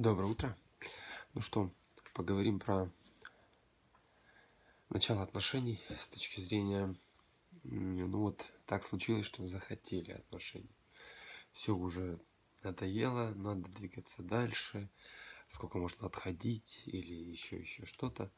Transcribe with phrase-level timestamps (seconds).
[0.00, 0.56] Доброе утро.
[1.34, 1.70] Ну что,
[2.14, 2.90] поговорим про
[4.88, 6.96] начало отношений с точки зрения,
[7.64, 10.74] ну вот так случилось, что захотели отношений.
[11.52, 12.18] Все уже
[12.62, 14.88] надоело, надо двигаться дальше,
[15.48, 18.32] сколько можно отходить или еще еще что-то.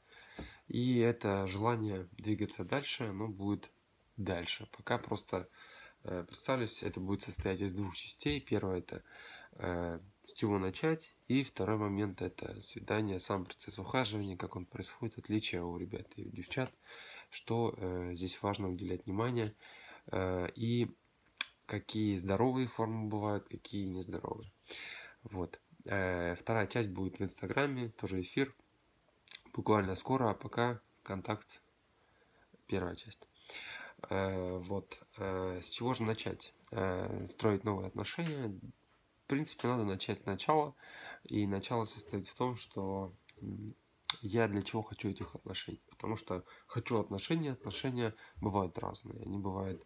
[0.67, 3.71] И это желание двигаться дальше, оно будет
[4.17, 4.69] дальше.
[4.77, 5.49] Пока просто
[6.03, 8.41] э, представлюсь, это будет состоять из двух частей.
[8.41, 9.05] Первое это
[9.53, 10.01] э,
[10.33, 11.15] с чего начать.
[11.29, 16.25] И второй момент это свидание, сам процесс ухаживания, как он происходит, отличия у ребят и
[16.27, 16.73] у девчат,
[17.31, 19.55] что э, здесь важно уделять внимание.
[20.11, 20.91] Э, и
[21.67, 24.51] какие здоровые формы бывают, какие нездоровые.
[25.25, 25.61] Вот.
[25.85, 28.55] Э, вторая часть будет в Инстаграме, тоже эфир.
[29.53, 31.61] Буквально скоро, а пока контакт,
[32.67, 33.29] первая часть.
[34.09, 34.99] Э, вот.
[35.19, 36.55] Э, с чего же начать?
[36.71, 38.59] Э, строить новые отношения,
[39.27, 40.75] принципе, надо начать сначала.
[41.25, 43.13] И начало состоит в том, что
[44.21, 45.81] я для чего хочу этих отношений.
[45.89, 49.23] Потому что хочу отношения, отношения бывают разные.
[49.23, 49.85] Они бывают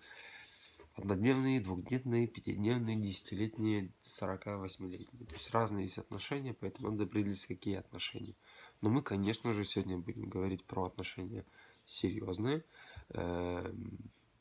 [0.96, 5.26] однодневные, двухдневные, пятидневные, десятилетние, 48-летние.
[5.26, 8.34] То есть разные есть отношения, поэтому надо определиться, какие отношения.
[8.80, 11.44] Но мы, конечно же, сегодня будем говорить про отношения
[11.84, 12.64] серьезные.
[13.10, 13.98] Эм,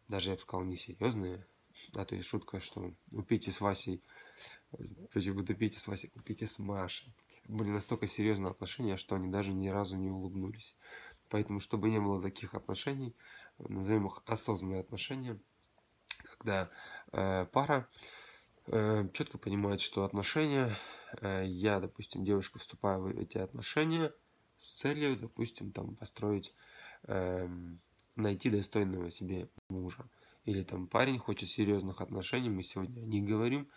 [0.07, 1.45] даже я бы сказал, не серьезные.
[1.93, 4.01] А то есть шутка, что у Пети с Васей
[5.13, 7.13] Почему-то Петя с Васиком, Петя с Машей.
[7.47, 10.75] Были настолько серьезные отношения, что они даже ни разу не улыбнулись.
[11.29, 13.15] Поэтому, чтобы не было таких отношений,
[13.57, 15.39] назовем их осознанные отношения,
[16.23, 16.69] когда
[17.11, 17.87] э, пара
[18.67, 20.77] э, четко понимает, что отношения,
[21.21, 24.13] э, я, допустим, девушка, вступаю в эти отношения
[24.59, 26.53] с целью, допустим, там построить,
[27.03, 27.47] э,
[28.15, 30.05] найти достойного себе мужа.
[30.45, 33.67] Или там парень хочет серьезных отношений, мы сегодня о них говорим,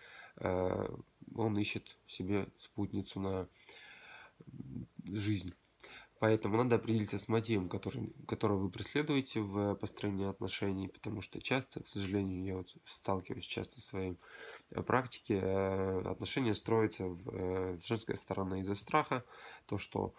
[0.40, 3.48] он ищет себе спутницу на
[5.04, 5.54] жизнь.
[6.20, 11.80] Поэтому надо определиться с мотивом, который, который вы преследуете в построении отношений, потому что часто,
[11.80, 14.18] к сожалению, я вот сталкиваюсь часто в своей
[14.84, 19.24] практике, э, отношения строятся в, э, женской стороны из-за страха,
[19.66, 20.14] то, что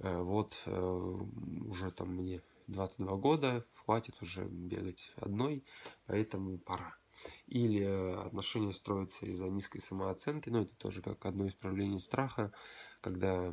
[0.00, 5.62] вот уже там мне 22 года, хватит уже бегать одной,
[6.06, 6.96] поэтому пора.
[7.46, 11.98] Или э, отношения строятся из-за низкой самооценки, но ну, это тоже как одно из проявлений
[11.98, 12.52] страха,
[13.00, 13.52] когда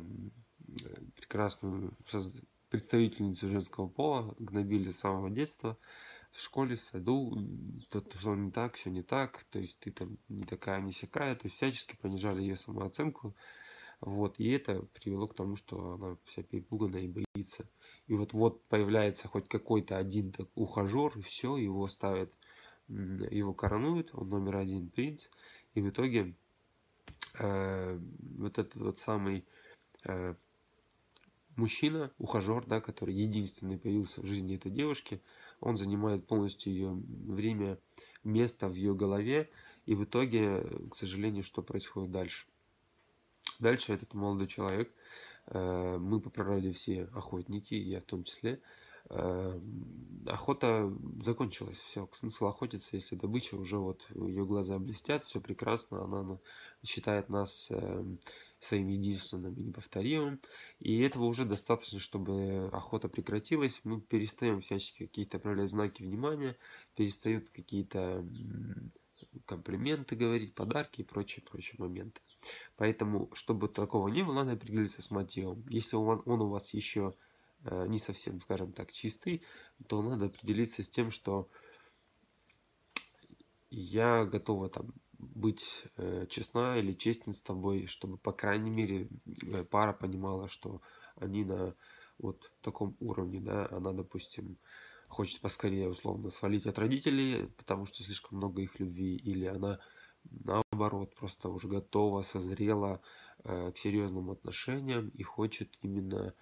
[1.16, 1.96] прекрасную
[2.70, 5.76] представительницу женского пола гнобили с самого детства,
[6.32, 7.36] в школе, в саду,
[7.90, 11.34] то, что не так, все не так, то есть ты там не такая, не сякая,
[11.36, 13.34] то есть всячески понижали ее самооценку,
[14.00, 17.68] вот, и это привело к тому, что она вся перепуганная и боится.
[18.08, 22.32] И вот вот появляется хоть какой-то один так, ухажер, и все, его ставят
[22.88, 25.28] его коронуют, он номер один принц,
[25.74, 26.34] и в итоге
[27.38, 27.98] э,
[28.38, 29.44] вот этот вот самый
[30.04, 30.34] э,
[31.56, 35.20] мужчина, ухажер, да, который единственный появился в жизни этой девушки,
[35.60, 37.78] он занимает полностью ее время,
[38.24, 39.50] место в ее голове,
[39.86, 42.46] и в итоге, к сожалению, что происходит дальше?
[43.58, 44.92] Дальше этот молодой человек,
[45.46, 48.81] э, мы по природе все охотники, я в том числе, Э,
[50.26, 51.78] охота закончилась.
[51.78, 56.38] Все, смысл охотиться, если добыча уже вот ее глаза блестят, все прекрасно, она
[56.84, 58.18] считает нас эм,
[58.60, 60.40] своим единственным и неповторимым.
[60.78, 63.80] И этого уже достаточно, чтобы охота прекратилась.
[63.84, 66.56] Мы перестаем всячески какие-то проявлять знаки внимания,
[66.94, 68.24] перестают какие-то
[69.46, 72.20] комплименты говорить, подарки и прочие, прочие моменты.
[72.76, 75.64] Поэтому, чтобы такого не было, надо определиться с мотивом.
[75.68, 77.14] Если он, он у вас еще
[77.64, 79.42] не совсем, скажем так, чистый,
[79.88, 81.48] то надо определиться с тем, что
[83.70, 89.64] я готова там быть э, честна или честен с тобой, чтобы, по крайней мере, э,
[89.64, 90.82] пара понимала, что
[91.16, 91.74] они на
[92.18, 94.58] вот таком уровне, да, она, допустим,
[95.08, 99.78] хочет поскорее, условно, свалить от родителей, потому что слишком много их любви, или она,
[100.24, 103.00] наоборот, просто уже готова, созрела
[103.44, 106.32] э, к серьезным отношениям и хочет именно э,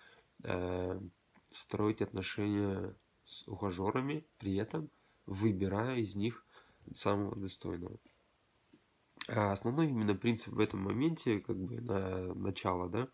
[1.50, 2.94] строить отношения
[3.24, 4.90] с ухажерами, при этом
[5.26, 6.44] выбирая из них
[6.92, 7.98] самого достойного.
[9.28, 13.08] А основной именно принцип в этом моменте, как бы на начало, да,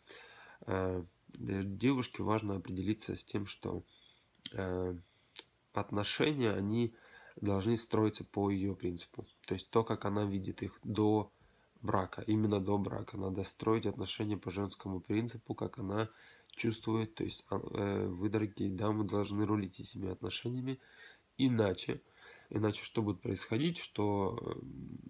[0.66, 3.84] э, девушке важно определиться с тем, что
[4.52, 4.96] э,
[5.72, 6.94] отношения, они
[7.36, 9.26] должны строиться по ее принципу.
[9.46, 11.30] То есть то, как она видит их до
[11.86, 13.16] брака, именно до брака.
[13.16, 16.10] Надо строить отношения по женскому принципу, как она
[16.50, 17.14] чувствует.
[17.14, 20.78] То есть а, э, вы, дорогие дамы, должны рулить этими отношениями.
[21.38, 22.00] Иначе,
[22.50, 24.60] иначе что будет происходить, что э,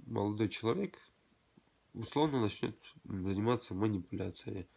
[0.06, 0.98] молодой человек
[1.94, 4.68] условно начнет заниматься манипуляцией.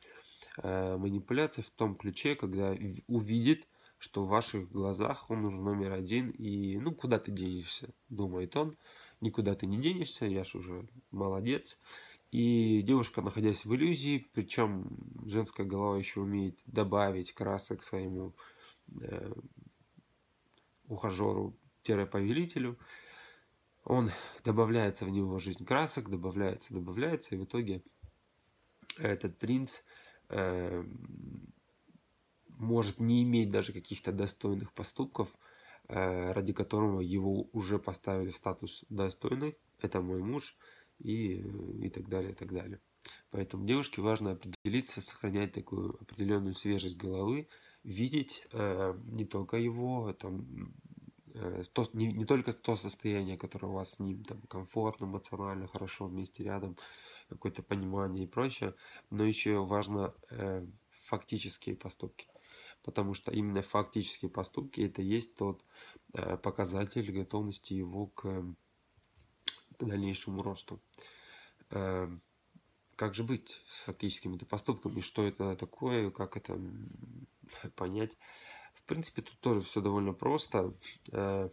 [0.57, 2.75] Э, манипуляция в том ключе, когда
[3.07, 3.67] увидит,
[3.97, 8.77] что в ваших глазах он уже номер один, и ну куда ты денешься, думает он,
[9.21, 11.81] никуда ты не денешься, я ж уже молодец.
[12.31, 14.88] И девушка, находясь в иллюзии, причем
[15.25, 18.36] женская голова еще умеет добавить красок своему
[19.01, 19.33] э,
[20.88, 22.77] ухажеру-повелителю,
[23.83, 24.12] он
[24.44, 27.81] добавляется в него жизнь красок, добавляется, добавляется, и в итоге
[28.98, 29.80] этот принц
[30.30, 30.83] э,
[32.50, 35.30] может не иметь даже каких-то достойных поступков,
[35.89, 40.57] ради которого его уже поставили в статус достойный, это мой муж,
[41.00, 41.36] и,
[41.81, 42.80] и так далее, и так далее.
[43.31, 47.47] Поэтому девушке важно определиться, сохранять такую определенную свежесть головы,
[47.83, 50.74] видеть э, не только его, там,
[51.33, 55.68] э, то, не, не только то состояние, которое у вас с ним там комфортно, эмоционально,
[55.68, 56.75] хорошо вместе рядом,
[57.30, 58.74] какое-то понимание и прочее,
[59.09, 62.27] но еще важно э, фактические поступки.
[62.89, 65.63] Потому что именно фактические поступки это есть тот
[66.15, 68.24] э, показатель готовности его к,
[69.77, 70.81] к дальнейшему росту.
[71.69, 72.09] Э,
[72.95, 76.59] как же быть с фактическими поступками, что это такое, как это
[77.75, 78.18] понять.
[78.74, 80.74] В принципе, тут тоже все довольно просто.
[81.12, 81.51] Э,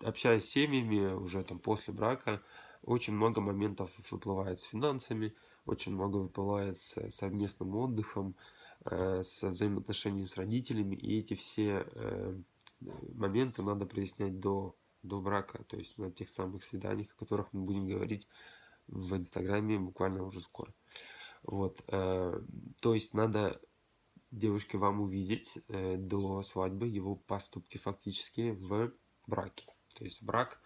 [0.00, 2.42] общаясь с семьями уже там после брака,
[2.82, 5.34] очень много моментов выплывает с финансами,
[5.64, 12.38] очень много выплывает с совместным отдыхом, э, с взаимоотношениями с родителями, и эти все э,
[13.14, 17.62] моменты надо прояснять до, до брака, то есть на тех самых свиданиях, о которых мы
[17.62, 18.28] будем говорить
[18.86, 20.72] в Инстаграме буквально уже скоро.
[21.42, 22.40] Вот, э,
[22.80, 23.60] то есть надо
[24.30, 28.92] девушке вам увидеть э, до свадьбы его поступки фактически в
[29.26, 29.66] браке.
[29.94, 30.60] То есть брак,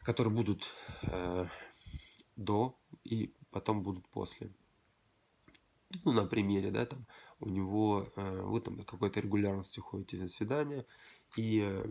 [0.00, 0.66] который будут
[1.02, 1.46] э,
[2.36, 4.50] до и потом будут после.
[6.04, 7.06] Ну, на примере, да, там
[7.40, 10.86] у него, э, вы там какой-то регулярностью ходите на свидание,
[11.36, 11.84] и э,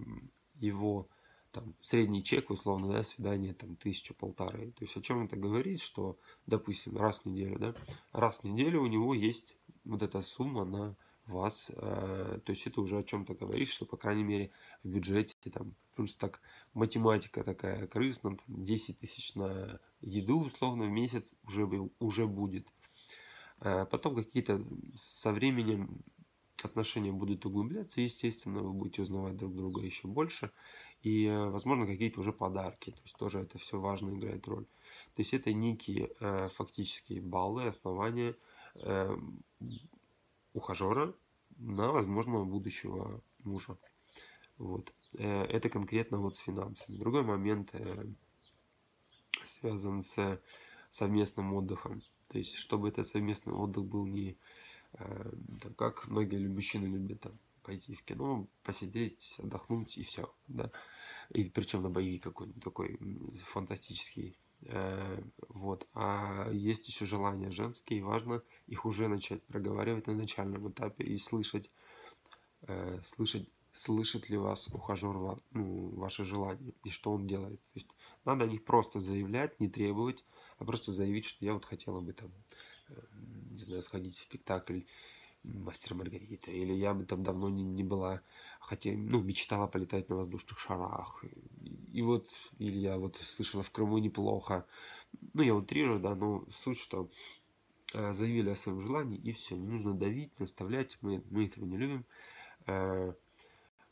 [0.59, 1.07] его
[1.51, 4.71] там средний чек, условно, да, свидание там тысячу полторы.
[4.71, 6.17] То есть о чем это говорит, что,
[6.47, 7.75] допустим, раз в неделю, да,
[8.11, 10.95] раз в неделю у него есть вот эта сумма на
[11.27, 14.51] вас, э, то есть это уже о чем-то говорит, что, по крайней мере,
[14.83, 16.41] в бюджете там, плюс так,
[16.73, 21.67] математика такая крысная, там, 10 тысяч на еду, условно, в месяц уже,
[21.99, 22.67] уже будет.
[23.63, 24.61] Э, потом какие-то
[24.95, 26.03] со временем
[26.63, 30.51] отношения будут углубляться, естественно, вы будете узнавать друг друга еще больше,
[31.01, 34.65] и, э, возможно, какие-то уже подарки, то есть тоже это все важно играет роль.
[35.15, 38.35] То есть это некие э, фактические баллы, основания,
[38.75, 39.17] э,
[40.53, 41.13] ухажера
[41.57, 43.77] на возможного будущего мужа.
[44.57, 44.93] Вот.
[45.13, 46.97] Это конкретно вот с финансами.
[46.97, 47.71] Другой момент
[49.45, 50.41] связан с
[50.89, 52.01] совместным отдыхом.
[52.29, 54.37] То есть, чтобы этот совместный отдых был не
[54.93, 55.31] э,
[55.61, 57.33] там, как многие мужчины любят там,
[57.63, 60.33] пойти в кино, посидеть, отдохнуть и все.
[60.47, 60.71] Да?
[61.29, 62.99] И причем на боевик какой-нибудь такой
[63.45, 64.37] фантастический.
[64.65, 65.87] Э, вот.
[65.93, 71.17] А есть еще желания женские, и важно их уже начать проговаривать на начальном этапе и
[71.17, 71.69] слышать,
[72.63, 77.59] э, слышать, слышит ли вас ухажер ну, ваши желания и что он делает.
[77.73, 77.87] То есть
[78.23, 80.23] надо них просто заявлять, не требовать,
[80.59, 82.31] а просто заявить, что я вот хотела бы там,
[82.89, 82.93] э,
[83.51, 84.81] не знаю, сходить в спектакль
[85.43, 88.21] Мастер Маргарита, или я бы там давно не, не была,
[88.61, 91.21] хотя, ну, мечтала полетать на воздушных шарах.
[91.25, 94.65] И, и вот, или я вот слышала в Крыму неплохо.
[95.33, 97.09] Ну, я утрирую, да, но суть, что
[97.93, 101.75] э, заявили о своем желании, и все, не нужно давить, наставлять, мы, мы этого не
[101.75, 102.05] любим.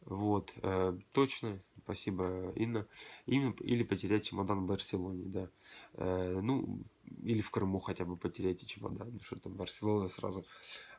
[0.05, 2.87] Вот, э, точно, спасибо, Инна.
[3.25, 5.49] Именно, или потерять чемодан в Барселоне, да.
[5.93, 6.83] Э, ну,
[7.23, 10.45] или в Крыму хотя бы потерять чемодан, что там Барселона сразу.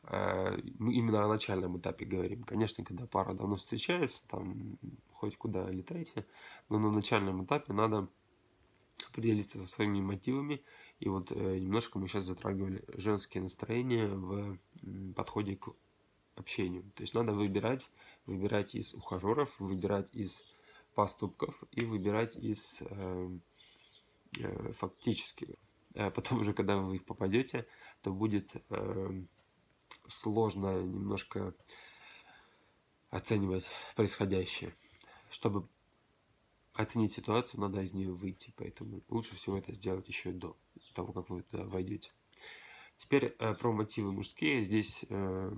[0.03, 2.43] Э, мы именно о начальном этапе говорим.
[2.43, 4.77] Конечно, когда пара давно встречается, там
[5.11, 6.25] хоть куда летайте,
[6.69, 8.07] но на начальном этапе надо
[9.09, 10.63] определиться со своими мотивами.
[10.99, 14.57] И вот э, немножко мы сейчас затрагивали женские настроения в
[15.15, 15.69] подходе к
[16.35, 16.83] общению.
[16.95, 17.89] То есть надо выбирать,
[18.25, 20.53] выбирать из ухажеров, выбирать из
[20.95, 23.29] поступков и выбирать из э,
[24.39, 25.55] э, фактически.
[25.95, 27.67] А потом уже, когда вы их попадете,
[28.01, 29.23] то будет э,
[30.07, 31.53] сложно немножко
[33.09, 34.75] оценивать происходящее.
[35.29, 35.67] Чтобы
[36.73, 38.53] оценить ситуацию, надо из нее выйти.
[38.57, 40.57] Поэтому лучше всего это сделать еще до
[40.93, 42.11] того, как вы туда войдете.
[42.97, 44.63] Теперь э, про мотивы мужские.
[44.63, 45.51] Здесь, э,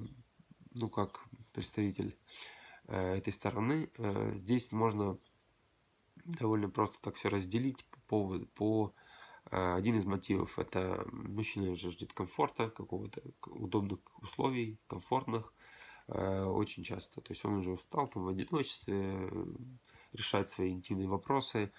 [0.76, 2.16] ну, как представитель
[2.88, 5.18] э, этой стороны, э, здесь можно
[6.26, 8.94] довольно просто так все разделить по поводу, по
[9.52, 15.54] А, один из мотивов– это мужчина уже ждет комфорта, какого-то удобных условий, комфортных,
[16.08, 17.22] очень часто.
[17.22, 19.30] То есть он уже устал там в одиночестве,
[20.14, 21.72] решать свои интимные вопросы,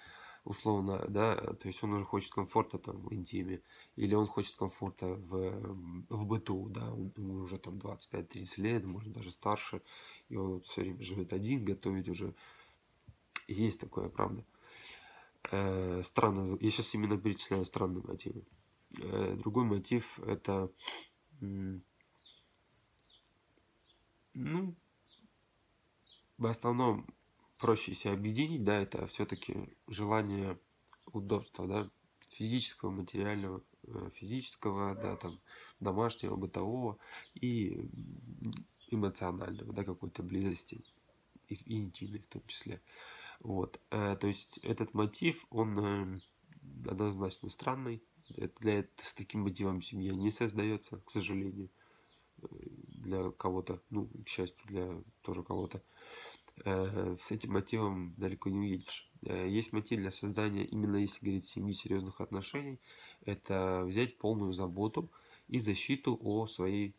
[0.47, 3.61] условно, да, то есть он уже хочет комфорта там в интиме,
[3.97, 6.87] или он хочет комфорта в, в быту, да,
[7.17, 9.83] ему уже там 25-30 лет, может даже старше,
[10.29, 12.35] и он все время живет один, готовить уже
[13.49, 14.45] есть такое, правда.
[15.51, 18.45] Э, странно, я сейчас именно перечисляю странные мотивы.
[18.99, 20.71] Э, другой мотив это,
[21.41, 21.83] ну,
[26.39, 27.07] в основном
[27.59, 30.59] проще себя объединить, да, это все-таки желание
[31.13, 31.91] удобства, да,
[32.31, 35.41] физического, материального, э, физического, да, там,
[35.81, 36.99] домашнего, бытового
[37.35, 37.89] и
[38.91, 40.85] эмоционального, да, какой-то близости
[41.49, 42.83] и, и интимной в том числе.
[43.41, 46.21] Вот, э, то есть этот мотив, он э,
[46.89, 48.03] однозначно странный.
[48.61, 51.71] Для с таким мотивом семья не создается, к сожалению,
[53.07, 55.81] для кого-то, ну, к счастью, для тоже кого-то.
[56.65, 59.11] Э, с этим мотивом далеко не уедешь.
[59.23, 62.81] Э, есть мотив для создания, именно если говорить семьи серьезных отношений,
[63.25, 65.11] это взять полную заботу
[65.49, 66.95] и защиту о своей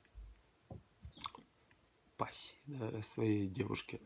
[2.18, 4.00] пассии, да, своей девушке.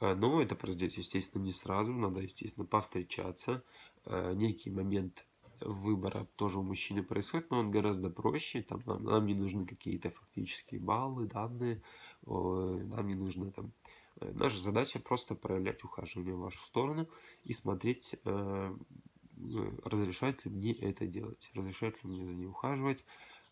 [0.00, 3.62] Э, но это произойдет, естественно, не сразу, надо, естественно, повстречаться.
[4.06, 5.26] Некий момент
[5.60, 8.62] выбора тоже у мужчины происходит, но он гораздо проще.
[8.62, 11.82] Там, нам, нам не нужны какие-то фактические баллы, данные,
[12.24, 13.72] нам не нужно там
[14.20, 17.08] наша задача просто проявлять ухаживание в вашу сторону
[17.44, 23.04] и смотреть, э, э, разрешает ли мне это делать, разрешает ли мне за ней ухаживать,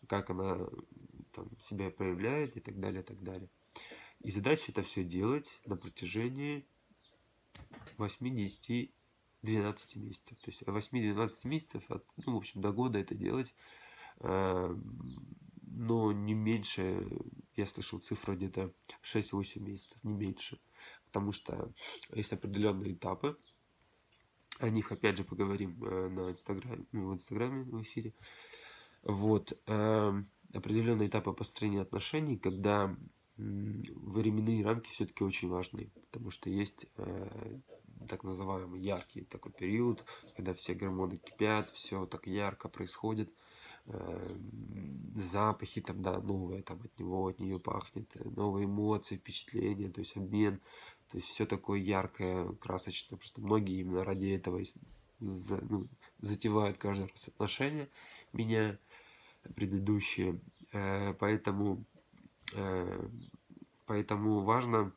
[0.07, 0.67] как она
[1.33, 3.49] там, себя проявляет и так далее, и так далее.
[4.21, 6.65] И задача это все делать на протяжении
[7.97, 8.91] 8, 10,
[9.43, 10.37] 12 месяцев.
[10.39, 13.53] То есть 8-12 месяцев, от, ну, в общем, до года это делать.
[14.19, 17.07] Но не меньше
[17.57, 18.71] я слышал цифру где-то
[19.03, 20.59] 6-8 месяцев, не меньше.
[21.07, 21.71] Потому что
[22.13, 23.37] есть определенные этапы.
[24.59, 28.13] О них опять же поговорим э, на Инстаграме, в Инстаграме в эфире.
[29.03, 29.57] Вот.
[29.67, 30.23] Э,
[30.53, 32.95] определенные этапы построения отношений, когда
[33.37, 37.59] временные рамки все-таки очень важны, потому что есть э,
[38.07, 40.03] так называемый яркий такой период,
[40.35, 43.45] когда все гормоны кипят, все так ярко происходит, Эм,
[45.21, 49.99] запахи там, да, новые там от него, от нее пахнет, э, новые эмоции, впечатления, то
[49.99, 50.59] есть обмен,
[51.09, 53.17] то есть все такое яркое, красочное.
[53.17, 54.61] Просто многие именно ради этого
[55.19, 55.87] за, ну,
[56.19, 57.89] затевают каждый раз отношения,
[58.33, 58.77] меня
[59.55, 60.39] предыдущие.
[60.73, 61.83] Э, поэтому,
[62.55, 63.09] э,
[63.85, 64.91] поэтому важно,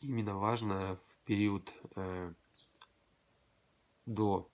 [0.00, 1.72] именно важно в период
[4.04, 4.50] до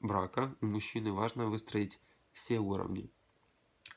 [0.00, 2.00] брака у мужчины важно выстроить
[2.34, 3.10] все уровни.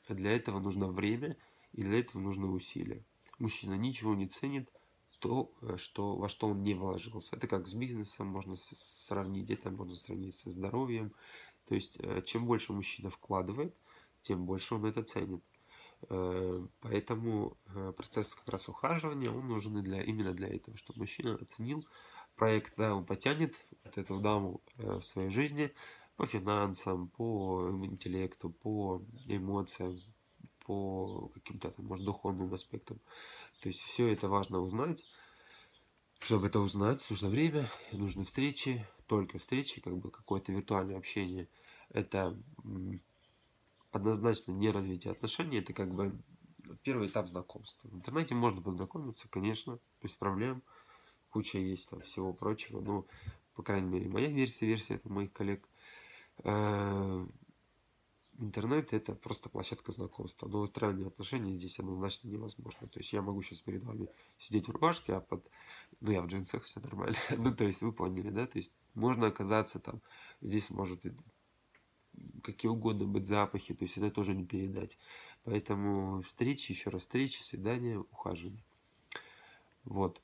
[0.08, 1.36] Для этого нужно время
[1.72, 3.04] и для этого нужны усилия.
[3.38, 4.70] Мужчина ничего не ценит
[5.18, 7.36] то, э, что, во что он не вложился.
[7.36, 11.12] Это как с бизнесом можно сравнить, это можно сравнить со здоровьем.
[11.66, 13.74] То есть, э, чем больше мужчина вкладывает,
[14.22, 15.42] тем больше он это ценит.
[16.08, 17.56] Э, поэтому
[17.96, 21.84] процесс как раз ухаживания, он нужен для, именно для этого, чтобы мужчина оценил
[22.36, 25.72] проект, да, он потянет вот эту даму в своей жизни,
[26.18, 30.00] по финансам, по интеллекту, по эмоциям,
[30.66, 32.98] по каким-то, может, духовным аспектам.
[33.62, 35.00] То есть все это важно узнать.
[36.18, 41.48] Чтобы это узнать, нужно время, нужны встречи, только встречи, как бы какое-то виртуальное общение.
[41.90, 42.36] Это
[43.92, 46.20] однозначно не развитие отношений, это как бы
[46.82, 47.86] первый этап знакомства.
[47.86, 50.64] В интернете можно познакомиться, конечно, без проблем.
[51.30, 53.06] Куча есть там всего прочего, но,
[53.54, 55.64] по крайней мере, моя версия, версия это моих коллег–
[58.38, 60.48] интернет это просто площадка знакомства.
[60.48, 62.86] Но выстраивание отношений здесь однозначно невозможно.
[62.88, 65.48] То есть я могу сейчас перед вами сидеть в рубашке, а под...
[66.00, 67.16] Ну, я в джинсах, все нормально.
[67.36, 68.46] ну, то есть вы поняли, да?
[68.46, 70.00] То есть можно оказаться там...
[70.40, 71.02] Здесь может
[72.42, 74.98] какие угодно быть запахи, то есть это тоже не передать.
[75.44, 78.64] Поэтому встречи, еще раз встречи, свидания, ухаживание.
[79.84, 80.20] Вот.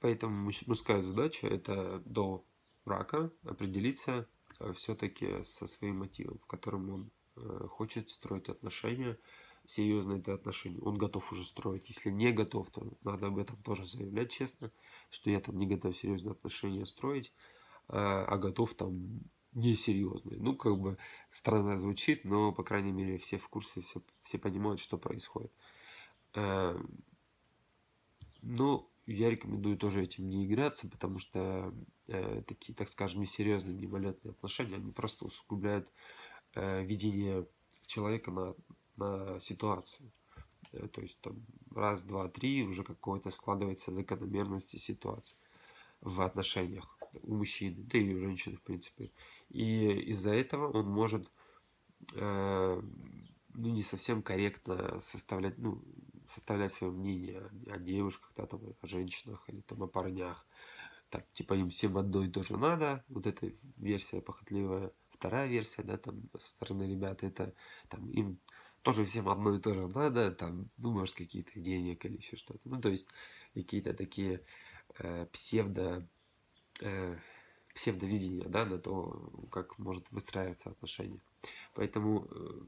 [0.00, 2.44] Поэтому мужская задача это до
[2.84, 4.28] брака определиться
[4.74, 9.18] все-таки со своим мотивом, в котором он э, хочет строить отношения,
[9.66, 11.88] серьезные это отношения, он готов уже строить.
[11.88, 14.70] Если не готов, то надо об этом тоже заявлять честно,
[15.10, 17.32] что я там не готов серьезные отношения строить,
[17.88, 19.20] а, а готов там
[19.52, 20.38] несерьезные.
[20.38, 20.98] Ну, как бы
[21.32, 25.52] странно звучит, но, по крайней мере, все в курсе, все, все понимают, что происходит.
[26.34, 26.78] Э,
[28.42, 31.72] ну, я рекомендую тоже этим не играться, потому что
[32.08, 35.88] э, такие, так скажем, несерьезные мимолетные отношения, они просто усугубляют
[36.54, 37.46] э, видение
[37.86, 38.54] человека на,
[38.96, 40.10] на ситуацию.
[40.72, 41.44] Э, то есть там
[41.74, 45.36] раз, два, три уже какое-то складывается закономерности ситуации
[46.00, 49.10] в отношениях у мужчины, да и у женщины, в принципе.
[49.48, 51.30] И из-за этого он может
[52.14, 52.82] э,
[53.54, 55.82] ну, не совсем корректно составлять, ну,
[56.30, 60.46] составлять свое мнение о девушках, да, там, о женщинах или там о парнях.
[61.10, 63.04] Так, типа им всем одно и то же надо.
[63.08, 64.92] Вот эта версия похотливая.
[65.10, 67.54] Вторая версия, да, там, со стороны ребят, это
[67.88, 68.38] там им
[68.82, 72.60] тоже всем одно и то же надо, там, ну, может, какие-то денег или еще что-то.
[72.68, 73.08] Ну, то есть,
[73.52, 74.44] какие-то такие
[74.98, 76.06] э, псевдо,
[76.80, 77.18] э,
[77.74, 81.20] псевдовидения, да, на то, как может выстраиваться отношения.
[81.74, 82.60] Поэтому, э,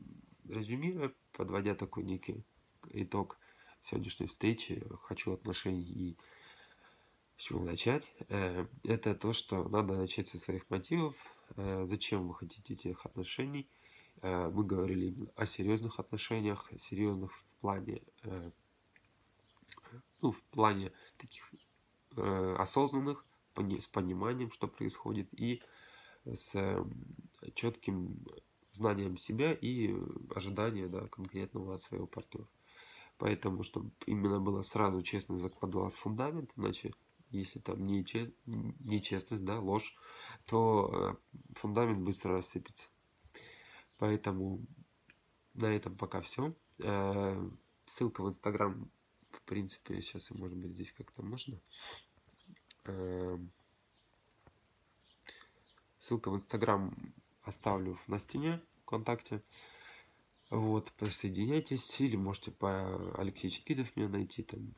[0.49, 2.43] резюмируя, подводя такой некий
[2.91, 3.39] итог
[3.81, 6.19] сегодняшней встречи, хочу отношений и
[7.39, 11.15] с чего начать, э, это то, что надо начать со своих мотивов,
[11.57, 13.69] э, зачем вы хотите этих отношений.
[14.23, 18.03] Э, мы говорили о серьезных отношениях, серьезных в плане,
[20.21, 21.49] ну, в плане таких
[22.17, 25.63] осознанных, с пониманием, что происходит, и
[26.25, 26.85] с
[27.55, 28.25] четким
[28.73, 29.95] знанием себя и
[30.35, 32.49] ожидания да, конкретного от своего партнера.
[33.19, 36.95] Поэтому, чтобы именно было сразу честно закладывалось фундамент, иначе
[37.31, 39.97] если там нече, нечестность, да, ложь,
[40.47, 42.89] то э, фундамент быстро рассыпется.
[43.99, 44.65] Поэтому
[45.55, 46.55] на этом пока все.
[46.79, 47.51] Э,
[47.87, 48.91] ссылка в Инстаграм,
[49.31, 51.61] в принципе, сейчас, может быть, здесь как-то можно.
[52.85, 53.39] Э,
[55.99, 56.95] ссылка в Инстаграм
[57.43, 59.43] оставлю на стене ВКонтакте.
[60.51, 64.75] Вот, присоединяйтесь, или можете по Алексей Читкидов меня найти, там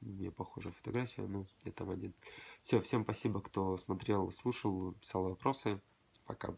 [0.00, 2.14] мне похожая фотография, ну, я там один.
[2.62, 5.80] Все, всем спасибо, кто смотрел, слушал, писал вопросы.
[6.26, 6.56] Пока.